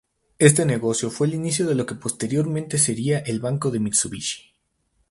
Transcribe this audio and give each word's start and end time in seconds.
Este 0.39 0.65
negocio 0.65 1.11
fue 1.11 1.27
el 1.27 1.35
inicio 1.35 1.67
de 1.67 1.75
lo 1.75 1.85
que 1.85 1.93
posteriormente 1.93 2.79
sería 2.79 3.19
el 3.19 3.39
Banco 3.39 3.69
de 3.69 3.79
Mitsubishi. 3.81 4.55